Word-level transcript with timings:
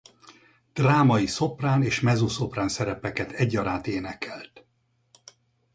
Drámai 0.73 1.25
szoprán 1.25 1.83
és 1.83 1.99
mezzoszoprán 1.99 2.67
szerepeket 2.69 3.31
egyaránt 3.31 3.87
énekelt. 3.87 4.65